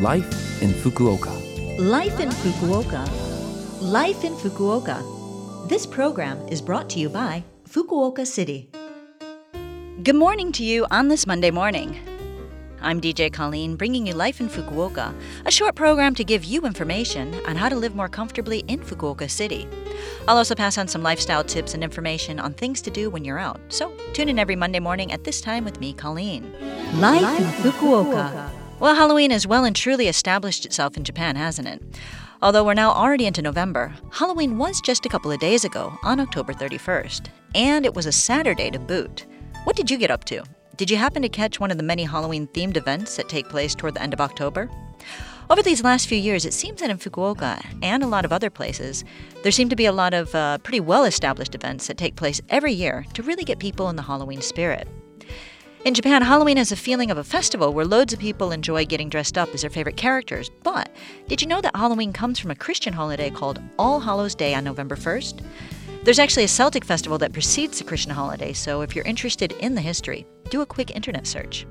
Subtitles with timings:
[0.00, 1.30] Life in Fukuoka.
[1.78, 3.08] Life in Fukuoka.
[3.80, 5.68] Life in Fukuoka.
[5.68, 8.68] This program is brought to you by Fukuoka City.
[10.02, 11.96] Good morning to you on this Monday morning.
[12.82, 15.14] I'm DJ Colleen, bringing you Life in Fukuoka,
[15.46, 19.30] a short program to give you information on how to live more comfortably in Fukuoka
[19.30, 19.68] City.
[20.26, 23.38] I'll also pass on some lifestyle tips and information on things to do when you're
[23.38, 23.60] out.
[23.68, 26.52] So tune in every Monday morning at this time with me, Colleen.
[26.94, 28.50] Life in Fukuoka.
[28.80, 31.80] Well, Halloween has well and truly established itself in Japan, hasn't it?
[32.42, 36.18] Although we're now already into November, Halloween was just a couple of days ago on
[36.18, 39.26] October 31st, and it was a Saturday to boot.
[39.62, 40.42] What did you get up to?
[40.76, 43.76] Did you happen to catch one of the many Halloween themed events that take place
[43.76, 44.68] toward the end of October?
[45.48, 48.50] Over these last few years, it seems that in Fukuoka and a lot of other
[48.50, 49.04] places,
[49.44, 52.40] there seem to be a lot of uh, pretty well established events that take place
[52.48, 54.88] every year to really get people in the Halloween spirit.
[55.84, 59.10] In Japan, Halloween has a feeling of a festival where loads of people enjoy getting
[59.10, 60.50] dressed up as their favorite characters.
[60.62, 60.88] But
[61.28, 64.64] did you know that Halloween comes from a Christian holiday called All Hallows Day on
[64.64, 65.44] November 1st?
[66.02, 69.74] There's actually a Celtic festival that precedes the Christian holiday, so if you're interested in
[69.74, 71.66] the history, do a quick internet search.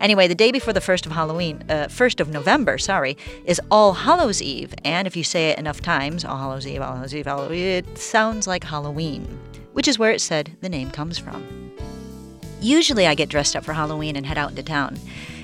[0.00, 3.92] Anyway, the day before the 1st of Halloween, uh, 1st of November, sorry, is All
[3.92, 7.28] Hallows Eve, and if you say it enough times, All Hallows Eve, All Hallows Eve,
[7.28, 9.38] All Hallows Eve, it sounds like Halloween,
[9.74, 11.59] which is where it said the name comes from.
[12.62, 14.98] Usually I get dressed up for Halloween and head out into town.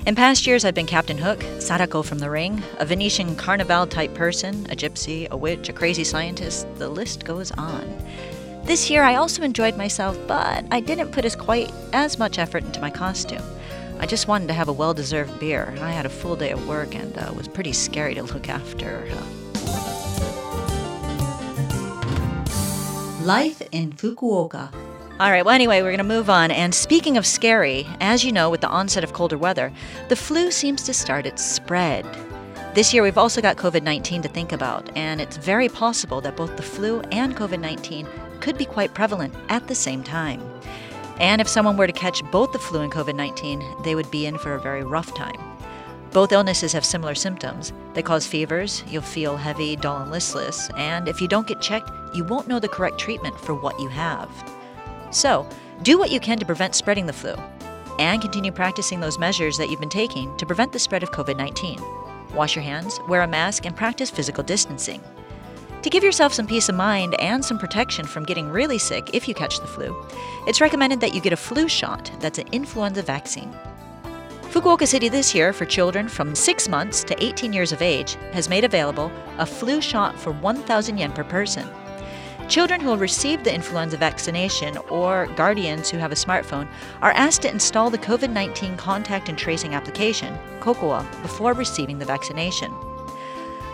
[0.05, 4.13] In past years, I've been Captain Hook, Sadako from The Ring, a Venetian carnival type
[4.13, 7.91] person, a gypsy, a witch, a crazy scientist, the list goes on.
[8.65, 12.63] This year, I also enjoyed myself, but I didn't put as quite as much effort
[12.63, 13.43] into my costume.
[13.99, 16.67] I just wanted to have a well deserved beer, I had a full day of
[16.67, 19.07] work and uh, was pretty scary to look after.
[23.25, 24.86] Life in Fukuoka.
[25.19, 26.51] All right, well, anyway, we're going to move on.
[26.51, 29.73] And speaking of scary, as you know, with the onset of colder weather,
[30.09, 32.05] the flu seems to start its spread.
[32.75, 36.37] This year, we've also got COVID 19 to think about, and it's very possible that
[36.37, 38.07] both the flu and COVID 19
[38.41, 40.39] could be quite prevalent at the same time.
[41.19, 44.27] And if someone were to catch both the flu and COVID 19, they would be
[44.27, 45.41] in for a very rough time.
[46.11, 47.73] Both illnesses have similar symptoms.
[47.95, 51.89] They cause fevers, you'll feel heavy, dull, and listless, and if you don't get checked,
[52.13, 54.29] you won't know the correct treatment for what you have.
[55.17, 55.49] So,
[55.81, 57.33] do what you can to prevent spreading the flu,
[57.97, 61.35] and continue practicing those measures that you've been taking to prevent the spread of COVID
[61.35, 61.81] 19.
[62.35, 65.01] Wash your hands, wear a mask, and practice physical distancing.
[65.81, 69.27] To give yourself some peace of mind and some protection from getting really sick if
[69.27, 69.99] you catch the flu,
[70.45, 73.51] it's recommended that you get a flu shot that's an influenza vaccine.
[74.51, 78.49] Fukuoka City this year, for children from 6 months to 18 years of age, has
[78.49, 81.67] made available a flu shot for 1,000 yen per person.
[82.47, 86.67] Children who will receive the influenza vaccination or guardians who have a smartphone
[87.01, 92.05] are asked to install the COVID 19 contact and tracing application, COCOA, before receiving the
[92.05, 92.73] vaccination.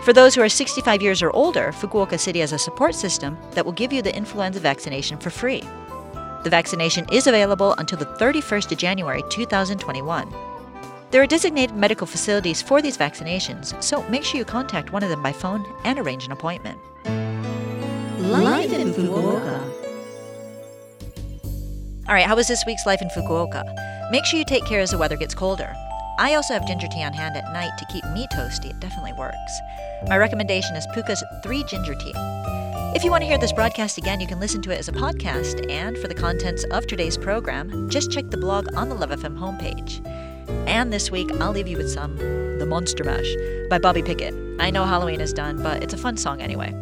[0.02, 3.64] For those who are 65 years or older, Fukuoka City has a support system that
[3.64, 5.62] will give you the influenza vaccination for free.
[6.42, 10.34] The vaccination is available until the 31st of January 2021.
[11.12, 15.10] There are designated medical facilities for these vaccinations, so make sure you contact one of
[15.10, 16.78] them by phone and arrange an appointment.
[18.64, 19.60] Life in Fukuoka.
[22.08, 23.62] All right, how was this week's life in Fukuoka?
[24.10, 25.70] Make sure you take care as the weather gets colder.
[26.18, 28.70] I also have ginger tea on hand at night to keep me toasty.
[28.70, 29.60] It definitely works.
[30.08, 32.14] My recommendation is Pukka's 3 Ginger Tea.
[32.96, 34.92] If you want to hear this broadcast again, you can listen to it as a
[34.92, 35.70] podcast.
[35.70, 39.38] And for the contents of today's program, just check the blog on the Love FM
[39.38, 40.00] homepage.
[40.66, 43.30] And this week, I'll leave you with some The Monster Mash
[43.68, 44.32] by Bobby Pickett.
[44.58, 46.74] I know Halloween is done, but it's a fun song anyway.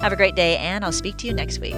[0.00, 1.74] Have a great day, and I'll speak to you next week.